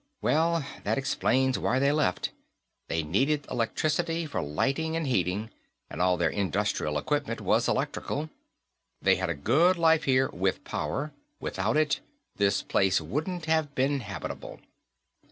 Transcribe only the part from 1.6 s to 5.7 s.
they left. They needed electricity for lighting, and heating,